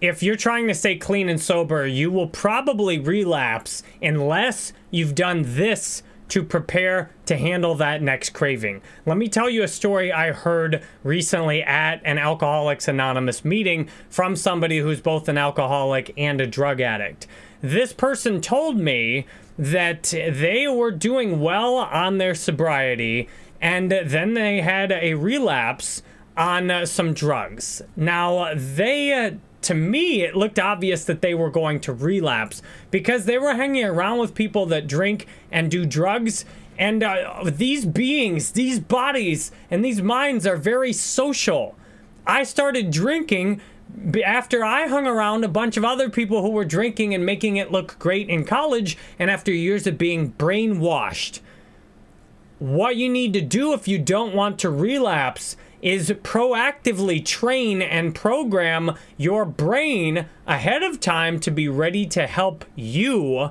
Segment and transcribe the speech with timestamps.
[0.00, 5.42] if you're trying to stay clean and sober, you will probably relapse unless you've done
[5.44, 8.80] this to prepare to handle that next craving.
[9.04, 14.36] Let me tell you a story I heard recently at an Alcoholics Anonymous meeting from
[14.36, 17.26] somebody who's both an alcoholic and a drug addict.
[17.60, 19.26] This person told me
[19.58, 23.28] that they were doing well on their sobriety
[23.60, 26.02] and then they had a relapse
[26.36, 27.82] on some drugs.
[27.96, 33.38] Now, they to me, it looked obvious that they were going to relapse because they
[33.38, 36.44] were hanging around with people that drink and do drugs.
[36.78, 41.76] And uh, these beings, these bodies, and these minds are very social.
[42.26, 43.60] I started drinking
[44.24, 47.72] after I hung around a bunch of other people who were drinking and making it
[47.72, 51.40] look great in college, and after years of being brainwashed.
[52.58, 58.14] What you need to do if you don't want to relapse is proactively train and
[58.14, 63.50] program your brain ahead of time to be ready to help you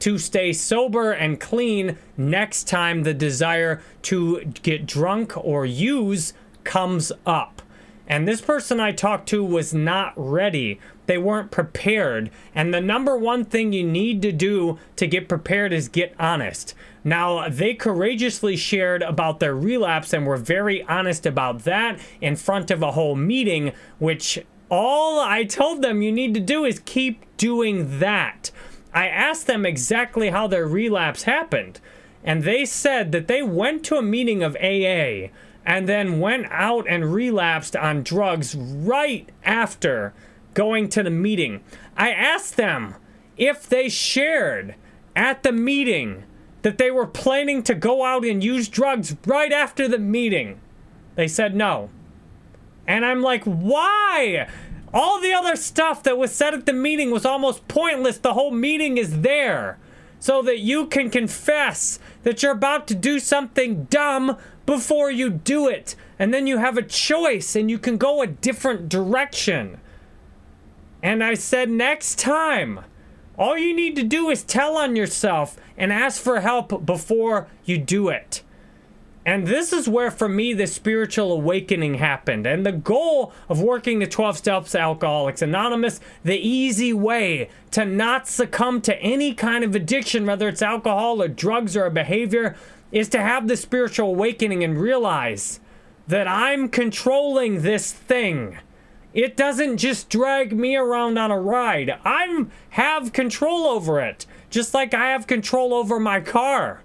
[0.00, 6.32] to stay sober and clean next time the desire to get drunk or use
[6.64, 7.62] comes up.
[8.08, 10.80] And this person I talked to was not ready.
[11.04, 12.30] They weren't prepared.
[12.54, 16.74] And the number one thing you need to do to get prepared is get honest.
[17.04, 22.70] Now, they courageously shared about their relapse and were very honest about that in front
[22.70, 24.38] of a whole meeting, which
[24.70, 28.50] all I told them you need to do is keep doing that.
[28.94, 31.80] I asked them exactly how their relapse happened,
[32.24, 35.28] and they said that they went to a meeting of AA
[35.68, 40.14] and then went out and relapsed on drugs right after
[40.54, 41.62] going to the meeting.
[41.94, 42.94] I asked them
[43.36, 44.76] if they shared
[45.14, 46.24] at the meeting
[46.62, 50.58] that they were planning to go out and use drugs right after the meeting.
[51.16, 51.90] They said no.
[52.86, 54.48] And I'm like, why?
[54.94, 58.16] All the other stuff that was said at the meeting was almost pointless.
[58.16, 59.78] The whole meeting is there
[60.18, 65.66] so that you can confess that you're about to do something dumb before you do
[65.66, 65.96] it.
[66.18, 69.80] And then you have a choice and you can go a different direction.
[71.02, 72.80] And I said, next time,
[73.38, 77.78] all you need to do is tell on yourself and ask for help before you
[77.78, 78.42] do it.
[79.24, 82.46] And this is where, for me, the spiritual awakening happened.
[82.46, 88.28] And the goal of working the 12 Steps Alcoholics Anonymous, the easy way to not
[88.28, 92.54] succumb to any kind of addiction, whether it's alcohol or drugs or a behavior,
[92.90, 95.60] is to have the spiritual awakening and realize
[96.06, 98.58] that I'm controlling this thing.
[99.12, 101.98] It doesn't just drag me around on a ride.
[102.04, 106.82] I have control over it, just like I have control over my car.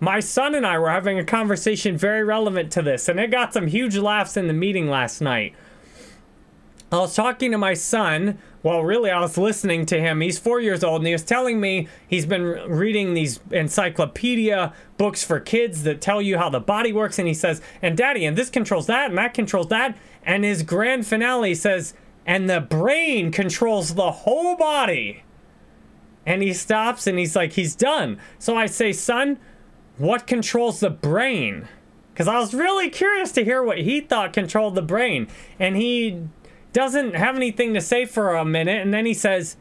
[0.00, 3.52] My son and I were having a conversation very relevant to this, and it got
[3.52, 5.54] some huge laughs in the meeting last night.
[6.92, 8.38] I was talking to my son.
[8.64, 10.22] Well, really, I was listening to him.
[10.22, 15.22] He's four years old, and he was telling me he's been reading these encyclopedia books
[15.22, 17.18] for kids that tell you how the body works.
[17.18, 19.98] And he says, and daddy, and this controls that, and that controls that.
[20.24, 21.92] And his grand finale says,
[22.24, 25.24] and the brain controls the whole body.
[26.24, 28.18] And he stops and he's like, he's done.
[28.38, 29.38] So I say, son,
[29.98, 31.68] what controls the brain?
[32.14, 35.28] Because I was really curious to hear what he thought controlled the brain.
[35.58, 36.22] And he
[36.74, 39.56] doesn't have anything to say for a minute, and then he says,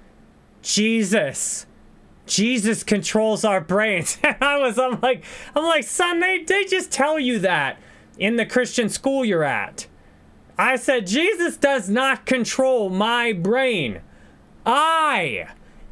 [0.61, 1.65] Jesus.
[2.25, 4.17] Jesus controls our brains.
[4.23, 5.23] And I was, I'm like,
[5.55, 7.79] I'm like, son, they, they just tell you that
[8.17, 9.87] in the Christian school you're at.
[10.57, 14.01] I said, Jesus does not control my brain.
[14.65, 15.47] I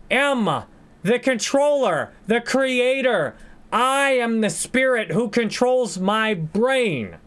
[0.10, 0.64] am
[1.04, 3.36] the controller, the creator.
[3.72, 7.18] I am the spirit who controls my brain.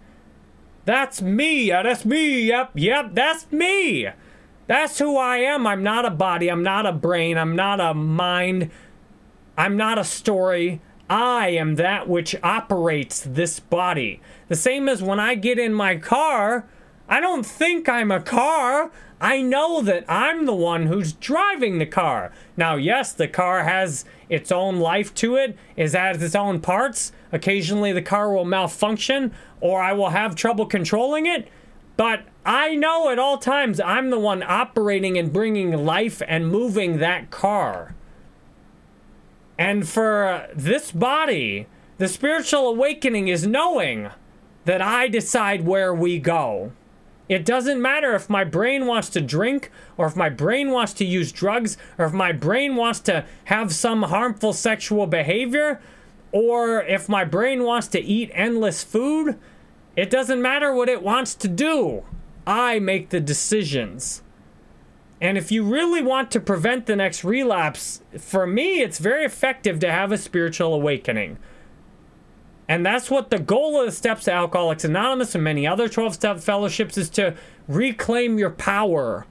[0.84, 1.70] That's me.
[1.70, 2.46] That's me.
[2.48, 4.08] Yep, yep, that's me.
[4.66, 5.66] That's who I am.
[5.66, 6.50] I'm not a body.
[6.50, 7.36] I'm not a brain.
[7.36, 8.70] I'm not a mind.
[9.56, 10.80] I'm not a story.
[11.08, 14.20] I am that which operates this body.
[14.48, 16.66] The same as when I get in my car,
[17.08, 18.90] I don't think I'm a car.
[19.24, 22.30] I know that I'm the one who's driving the car.
[22.58, 27.10] Now, yes, the car has its own life to it, it has its own parts.
[27.32, 29.32] Occasionally, the car will malfunction
[29.62, 31.48] or I will have trouble controlling it.
[31.96, 36.98] But I know at all times I'm the one operating and bringing life and moving
[36.98, 37.94] that car.
[39.58, 41.66] And for this body,
[41.96, 44.10] the spiritual awakening is knowing
[44.66, 46.72] that I decide where we go.
[47.28, 51.04] It doesn't matter if my brain wants to drink, or if my brain wants to
[51.04, 55.80] use drugs, or if my brain wants to have some harmful sexual behavior,
[56.32, 59.38] or if my brain wants to eat endless food.
[59.96, 62.02] It doesn't matter what it wants to do.
[62.46, 64.22] I make the decisions.
[65.20, 69.78] And if you really want to prevent the next relapse, for me, it's very effective
[69.78, 71.38] to have a spiritual awakening.
[72.68, 76.14] And that's what the goal of the Steps to Alcoholics Anonymous and many other 12
[76.14, 77.34] step fellowships is to
[77.68, 79.26] reclaim your power.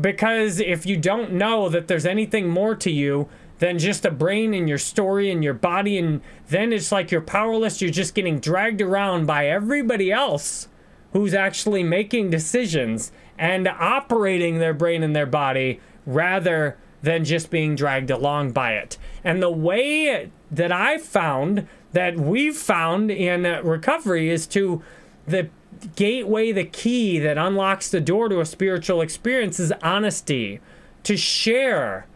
[0.00, 3.28] Because if you don't know that there's anything more to you
[3.58, 7.20] than just a brain and your story and your body, and then it's like you're
[7.20, 10.68] powerless, you're just getting dragged around by everybody else
[11.12, 17.74] who's actually making decisions and operating their brain and their body rather than just being
[17.74, 18.98] dragged along by it.
[19.24, 24.82] And the way that I found that we've found in uh, recovery is to
[25.26, 25.48] the
[25.94, 30.60] gateway, the key that unlocks the door to a spiritual experience is honesty.
[31.04, 32.06] To share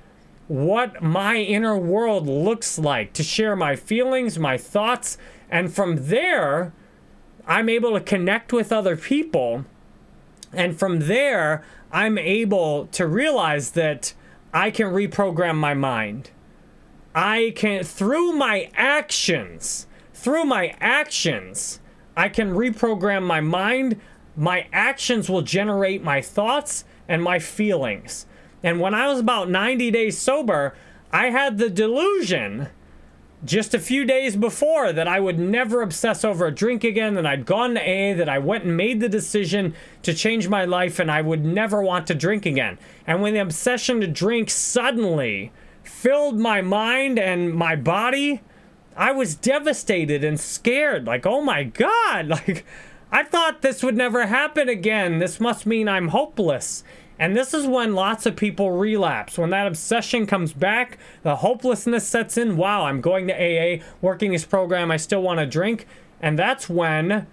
[0.49, 5.17] what my inner world looks like, to share my feelings, my thoughts,
[5.49, 6.73] and from there,
[7.47, 9.65] I'm able to connect with other people
[10.53, 11.63] and from there,
[11.93, 14.15] I'm able to realize that
[14.53, 16.31] I can reprogram my mind.
[17.15, 21.81] I can, through my actions, through my actions,
[22.17, 24.01] I can reprogram my mind.
[24.37, 28.27] My actions will generate my thoughts and my feelings.
[28.63, 30.75] And when I was about 90 days sober,
[31.13, 32.69] I had the delusion
[33.45, 37.25] just a few days before that I would never obsess over a drink again, that
[37.25, 40.99] I'd gone to AA, that I went and made the decision to change my life,
[40.99, 42.79] and I would never want to drink again.
[43.07, 48.43] And when the obsession to drink suddenly filled my mind and my body,
[48.97, 51.07] I was devastated and scared.
[51.07, 52.65] Like, oh my God, like,
[53.13, 55.19] I thought this would never happen again.
[55.19, 56.85] This must mean I'm hopeless.
[57.19, 59.37] And this is when lots of people relapse.
[59.37, 62.57] When that obsession comes back, the hopelessness sets in.
[62.57, 65.87] Wow, I'm going to AA, working this program, I still want to drink.
[66.23, 67.27] And that's when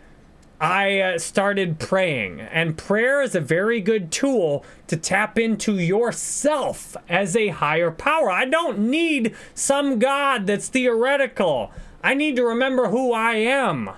[0.60, 2.42] I uh, started praying.
[2.42, 8.32] And prayer is a very good tool to tap into yourself as a higher power.
[8.32, 11.72] I don't need some God that's theoretical.
[12.04, 13.92] I need to remember who I am.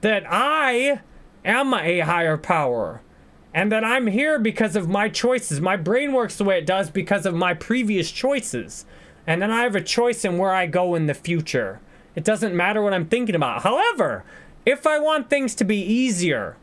[0.00, 1.00] That I
[1.44, 3.02] am a higher power
[3.52, 5.60] and that I'm here because of my choices.
[5.60, 8.84] My brain works the way it does because of my previous choices.
[9.26, 11.80] And then I have a choice in where I go in the future.
[12.14, 13.62] It doesn't matter what I'm thinking about.
[13.62, 14.24] However,
[14.64, 16.56] if I want things to be easier,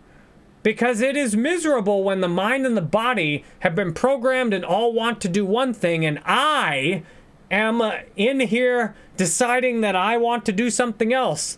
[0.63, 4.93] because it is miserable when the mind and the body have been programmed and all
[4.93, 7.03] want to do one thing, and I
[7.49, 11.57] am uh, in here deciding that I want to do something else.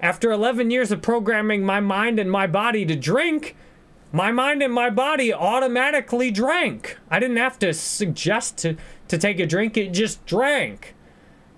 [0.00, 3.56] After 11 years of programming my mind and my body to drink,
[4.12, 6.98] my mind and my body automatically drank.
[7.10, 8.76] I didn't have to suggest to,
[9.08, 10.94] to take a drink, it just drank.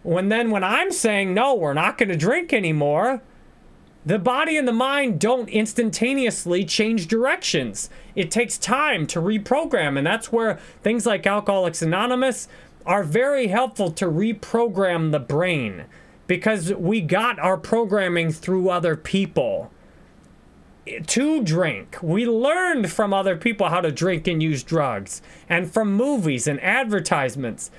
[0.02, 3.22] When then, when I'm saying, no, we're not going to drink anymore,
[4.04, 7.88] the body and the mind don't instantaneously change directions.
[8.16, 12.48] It takes time to reprogram, and that's where things like Alcoholics Anonymous
[12.84, 15.84] are very helpful to reprogram the brain
[16.26, 19.70] because we got our programming through other people
[21.06, 21.96] to drink.
[22.02, 26.60] We learned from other people how to drink and use drugs, and from movies and
[26.60, 27.70] advertisements.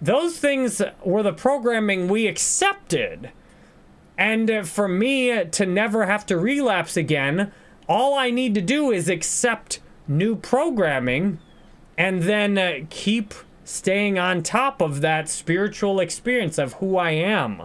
[0.00, 3.30] Those things were the programming we accepted.
[4.22, 7.50] And uh, for me to never have to relapse again,
[7.88, 11.40] all I need to do is accept new programming
[11.98, 13.34] and then uh, keep
[13.64, 17.62] staying on top of that spiritual experience of who I am.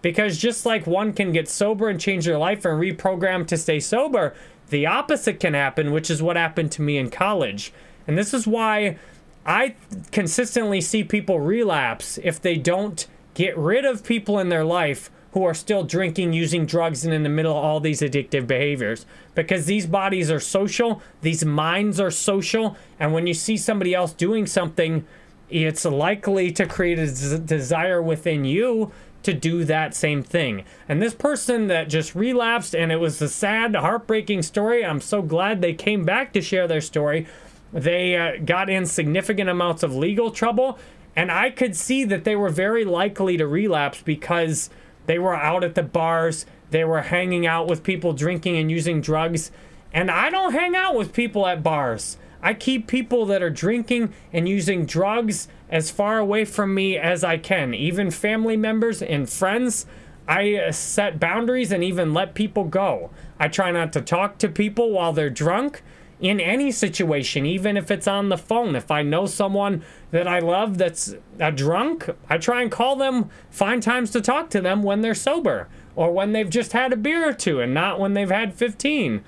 [0.00, 3.80] Because just like one can get sober and change their life and reprogram to stay
[3.80, 4.36] sober,
[4.70, 7.72] the opposite can happen, which is what happened to me in college.
[8.06, 8.98] And this is why
[9.44, 9.74] I
[10.12, 15.44] consistently see people relapse if they don't get rid of people in their life who
[15.44, 19.04] are still drinking, using drugs, and in the middle of all these addictive behaviors.
[19.34, 24.12] Because these bodies are social, these minds are social, and when you see somebody else
[24.12, 25.06] doing something,
[25.50, 28.90] it's likely to create a z- desire within you
[29.22, 30.64] to do that same thing.
[30.88, 34.84] And this person that just relapsed, and it was a sad, heartbreaking story.
[34.84, 37.26] I'm so glad they came back to share their story.
[37.72, 40.78] They uh, got in significant amounts of legal trouble,
[41.14, 44.70] and I could see that they were very likely to relapse because
[45.08, 49.00] they were out at the bars, they were hanging out with people drinking and using
[49.00, 49.50] drugs.
[49.90, 52.18] And I don't hang out with people at bars.
[52.42, 57.24] I keep people that are drinking and using drugs as far away from me as
[57.24, 57.72] I can.
[57.72, 59.86] Even family members and friends,
[60.28, 63.08] I uh, set boundaries and even let people go.
[63.40, 65.82] I try not to talk to people while they're drunk
[66.20, 68.74] in any situation, even if it's on the phone.
[68.74, 73.30] If I know someone that I love that's a drunk, I try and call them,
[73.50, 76.96] find times to talk to them when they're sober or when they've just had a
[76.96, 79.22] beer or two and not when they've had 15.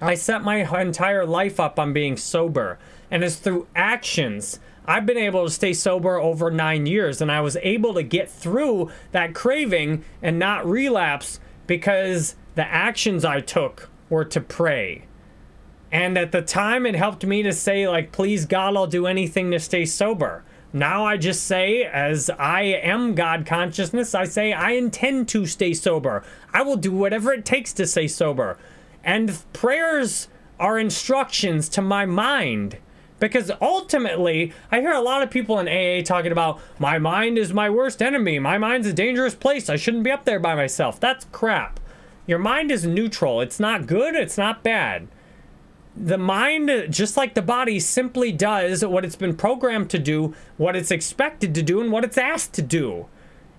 [0.00, 2.78] I set my entire life up on being sober
[3.10, 4.60] and it's through actions.
[4.86, 8.30] I've been able to stay sober over nine years, and I was able to get
[8.30, 15.07] through that craving and not relapse because the actions I took were to pray.
[15.90, 19.50] And at the time, it helped me to say, like, please, God, I'll do anything
[19.52, 20.44] to stay sober.
[20.72, 25.72] Now I just say, as I am God consciousness, I say, I intend to stay
[25.72, 26.22] sober.
[26.52, 28.58] I will do whatever it takes to stay sober.
[29.02, 30.28] And prayers
[30.60, 32.76] are instructions to my mind.
[33.18, 37.52] Because ultimately, I hear a lot of people in AA talking about, my mind is
[37.52, 38.38] my worst enemy.
[38.38, 39.70] My mind's a dangerous place.
[39.70, 41.00] I shouldn't be up there by myself.
[41.00, 41.80] That's crap.
[42.26, 43.40] Your mind is neutral.
[43.40, 45.08] It's not good, it's not bad
[46.04, 50.76] the mind, just like the body, simply does what it's been programmed to do, what
[50.76, 53.06] it's expected to do, and what it's asked to do.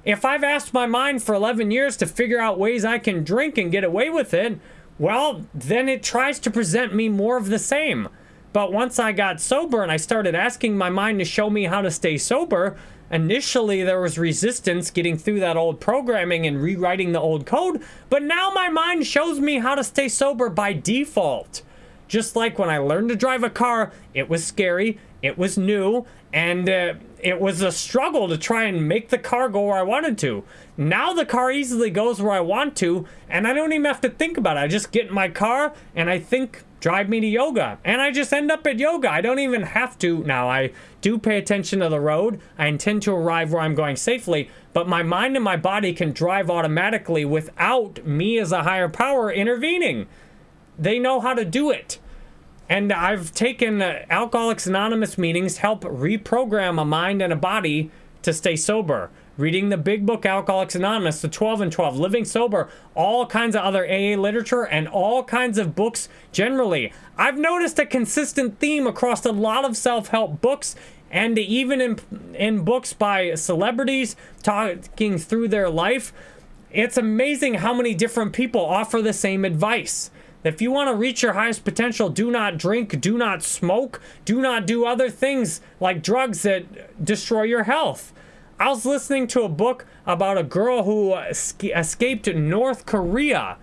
[0.05, 3.57] If I've asked my mind for 11 years to figure out ways I can drink
[3.57, 4.59] and get away with it,
[4.97, 8.07] well, then it tries to present me more of the same.
[8.53, 11.81] But once I got sober and I started asking my mind to show me how
[11.81, 12.77] to stay sober,
[13.11, 18.23] initially there was resistance getting through that old programming and rewriting the old code, but
[18.23, 21.61] now my mind shows me how to stay sober by default.
[22.09, 26.05] Just like when I learned to drive a car, it was scary, it was new,
[26.33, 29.83] and uh, it was a struggle to try and make the car go where I
[29.83, 30.43] wanted to.
[30.75, 34.09] Now the car easily goes where I want to, and I don't even have to
[34.09, 34.61] think about it.
[34.61, 37.77] I just get in my car and I think, drive me to yoga.
[37.83, 39.11] And I just end up at yoga.
[39.11, 40.23] I don't even have to.
[40.23, 42.39] Now, I do pay attention to the road.
[42.57, 46.13] I intend to arrive where I'm going safely, but my mind and my body can
[46.13, 50.07] drive automatically without me as a higher power intervening.
[50.79, 51.99] They know how to do it.
[52.69, 58.31] And I've taken uh, Alcoholics Anonymous meetings help reprogram a mind and a body to
[58.31, 59.09] stay sober.
[59.37, 63.61] Reading the big book Alcoholics Anonymous, the 12 and 12, Living Sober, all kinds of
[63.61, 66.91] other AA literature, and all kinds of books generally.
[67.17, 70.75] I've noticed a consistent theme across a lot of self help books
[71.11, 71.99] and even in,
[72.35, 76.13] in books by celebrities talking through their life.
[76.71, 80.11] It's amazing how many different people offer the same advice.
[80.43, 84.41] If you want to reach your highest potential, do not drink, do not smoke, do
[84.41, 88.13] not do other things like drugs that destroy your health.
[88.57, 93.57] I was listening to a book about a girl who escaped North Korea,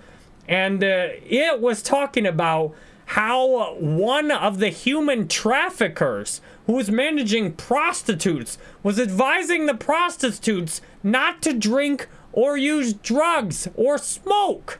[0.46, 2.74] and uh, it was talking about
[3.06, 11.40] how one of the human traffickers who was managing prostitutes was advising the prostitutes not
[11.40, 14.78] to drink or use drugs or smoke.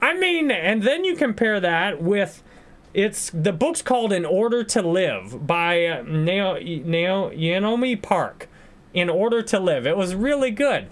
[0.00, 2.42] I mean, and then you compare that with
[2.94, 8.48] it's the book's called In Order to Live by uh, Neo, Neo, Yeonmi Park.
[8.94, 9.86] In Order to Live.
[9.86, 10.88] It was really good.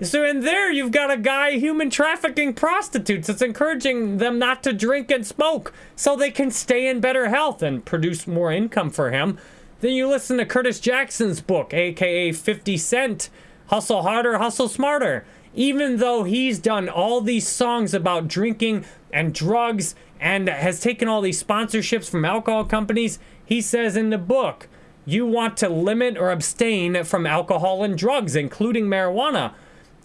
[0.00, 3.28] So in there, you've got a guy human trafficking prostitutes.
[3.28, 7.60] It's encouraging them not to drink and smoke so they can stay in better health
[7.60, 9.38] and produce more income for him.
[9.80, 13.30] Then you listen to Curtis Jackson's book, aka 50 Cent,
[13.66, 19.94] Hustle Harder, Hustle Smarter even though he's done all these songs about drinking and drugs
[20.20, 24.68] and has taken all these sponsorships from alcohol companies, he says in the book,
[25.06, 29.52] you want to limit or abstain from alcohol and drugs, including marijuana.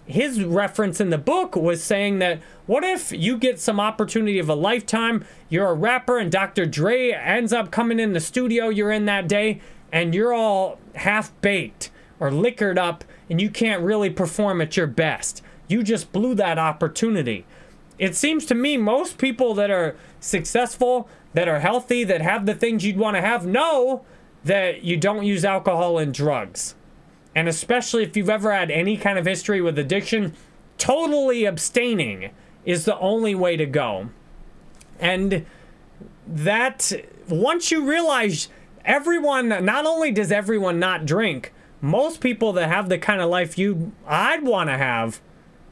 [0.06, 4.48] His reference in the book was saying that what if you get some opportunity of
[4.48, 5.24] a lifetime?
[5.48, 6.66] You're a rapper, and Dr.
[6.66, 9.60] Dre ends up coming in the studio you're in that day,
[9.92, 14.88] and you're all half baked or liquored up and you can't really perform at your
[14.88, 15.42] best.
[15.68, 17.46] You just blew that opportunity.
[17.96, 22.54] It seems to me most people that are successful, that are healthy, that have the
[22.54, 24.04] things you'd want to have know
[24.42, 26.74] that you don't use alcohol and drugs.
[27.34, 30.34] And especially if you've ever had any kind of history with addiction,
[30.76, 32.30] totally abstaining
[32.64, 34.10] is the only way to go.
[34.98, 35.46] And
[36.26, 36.92] that
[37.28, 38.48] once you realize
[38.84, 43.58] everyone, not only does everyone not drink, most people that have the kind of life
[43.58, 45.20] you I'd want to have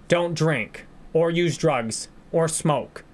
[0.09, 3.05] don't drink or use drugs or smoke.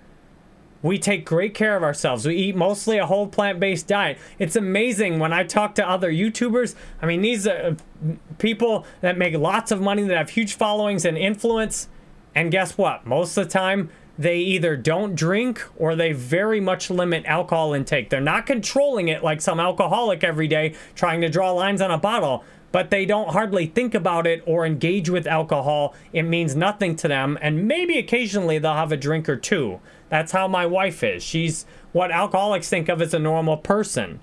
[0.82, 2.26] We take great care of ourselves.
[2.26, 4.18] We eat mostly a whole plant based diet.
[4.38, 6.74] It's amazing when I talk to other YouTubers.
[7.00, 11.06] I mean, these are uh, people that make lots of money, that have huge followings
[11.06, 11.88] and influence.
[12.34, 13.06] And guess what?
[13.06, 18.10] Most of the time, they either don't drink or they very much limit alcohol intake.
[18.10, 21.98] They're not controlling it like some alcoholic every day trying to draw lines on a
[21.98, 25.94] bottle but they don't hardly think about it or engage with alcohol.
[26.12, 29.78] It means nothing to them, and maybe occasionally they'll have a drink or two.
[30.08, 31.22] That's how my wife is.
[31.22, 34.18] She's what alcoholics think of as a normal person.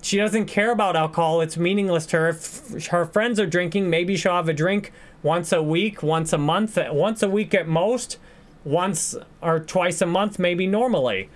[0.00, 1.42] She doesn't care about alcohol.
[1.42, 2.28] It's meaningless to her.
[2.30, 4.92] If her friends are drinking, maybe she'll have a drink
[5.22, 8.16] once a week, once a month, once a week at most,
[8.64, 11.28] once or twice a month, maybe normally.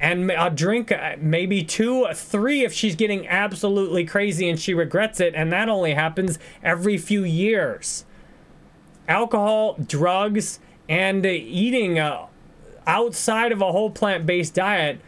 [0.00, 5.20] And I'll drink uh, maybe two, three if she's getting absolutely crazy and she regrets
[5.20, 8.04] it, and that only happens every few years.
[9.08, 12.26] Alcohol, drugs, and eating uh,
[12.86, 15.00] outside of a whole plant based diet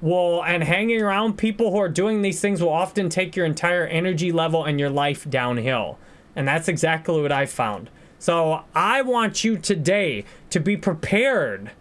[0.00, 3.86] will, and hanging around people who are doing these things will often take your entire
[3.86, 5.98] energy level and your life downhill.
[6.34, 7.90] And that's exactly what I found.
[8.18, 11.72] So I want you today to be prepared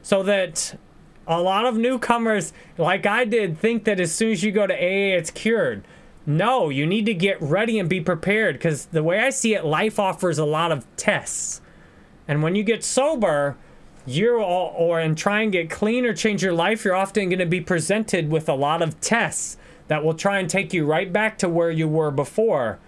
[0.00, 0.78] so that
[1.28, 4.74] a lot of newcomers, like I did, think that as soon as you go to
[4.74, 5.84] AA, it's cured.
[6.26, 9.64] No, you need to get ready and be prepared because the way I see it,
[9.64, 11.60] life offers a lot of tests.
[12.26, 13.56] And when you get sober,
[14.06, 17.38] you're all, or and try and get clean or change your life, you're often going
[17.38, 19.58] to be presented with a lot of tests
[19.88, 22.78] that will try and take you right back to where you were before.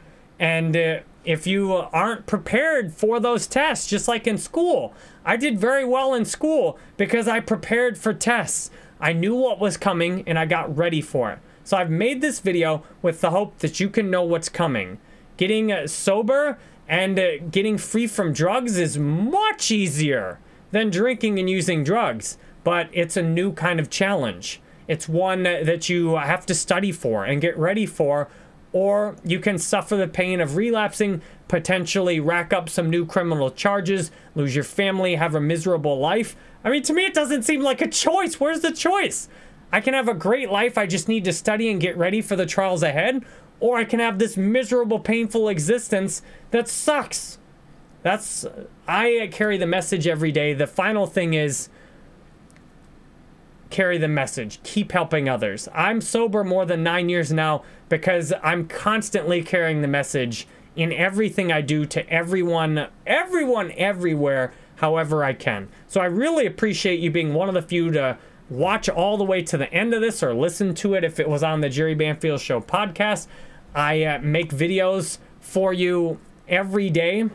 [0.40, 4.94] And uh, if you aren't prepared for those tests, just like in school,
[5.25, 8.70] I did very well in school because I prepared for tests.
[8.99, 11.38] I knew what was coming and I got ready for it.
[11.62, 14.99] So I've made this video with the hope that you can know what's coming.
[15.37, 21.50] Getting uh, sober and uh, getting free from drugs is much easier than drinking and
[21.50, 24.61] using drugs, but it's a new kind of challenge.
[24.88, 28.28] It's one that you have to study for and get ready for
[28.72, 34.10] or you can suffer the pain of relapsing, potentially rack up some new criminal charges,
[34.34, 36.36] lose your family, have a miserable life.
[36.62, 38.38] I mean, to me, it doesn't seem like a choice.
[38.38, 39.28] Where's the choice?
[39.72, 42.36] I can have a great life, I just need to study and get ready for
[42.36, 43.24] the trials ahead,
[43.60, 47.38] or I can have this miserable, painful existence that sucks.
[48.02, 48.46] That's,
[48.88, 50.54] I carry the message every day.
[50.54, 51.68] The final thing is,
[53.70, 54.62] carry the message.
[54.62, 55.68] Keep helping others.
[55.72, 60.46] I'm sober more than nine years now because I'm constantly carrying the message
[60.76, 65.68] in everything I do to everyone, everyone, everywhere, however I can.
[65.88, 69.42] So I really appreciate you being one of the few to watch all the way
[69.42, 71.94] to the end of this or listen to it if it was on the Jerry
[71.94, 73.26] Banfield Show podcast.
[73.74, 77.30] I uh, make videos for you every day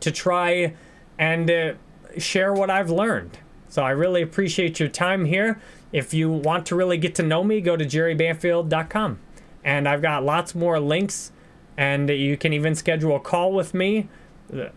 [0.00, 0.74] to try
[1.18, 1.74] and uh,
[2.18, 3.38] share what I've learned.
[3.74, 5.60] So I really appreciate your time here.
[5.90, 9.18] If you want to really get to know me, go to jerrybanfield.com.
[9.64, 11.32] And I've got lots more links,
[11.76, 14.06] and you can even schedule a call with me,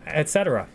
[0.08, 0.68] etc.